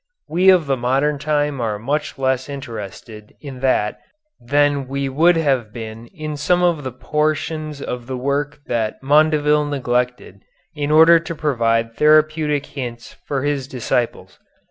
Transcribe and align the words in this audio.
We 0.27 0.49
of 0.49 0.65
the 0.65 0.77
modern 0.77 1.19
time 1.19 1.61
are 1.61 1.77
much 1.77 2.17
less 2.17 2.49
interested 2.49 3.35
in 3.39 3.59
that 3.59 3.99
than 4.39 4.87
we 4.87 5.07
would 5.07 5.37
have 5.37 5.71
been 5.71 6.07
in 6.07 6.37
some 6.37 6.63
of 6.63 6.83
the 6.83 6.91
portions 6.91 7.83
of 7.83 8.07
the 8.07 8.17
work 8.17 8.61
that 8.65 9.03
Mondeville 9.03 9.69
neglected 9.69 10.41
in 10.73 10.89
order 10.89 11.19
to 11.19 11.35
provide 11.35 11.95
therapeutic 11.97 12.65
hints 12.65 13.15
for 13.27 13.43
his 13.43 13.67
disciples. 13.67 14.39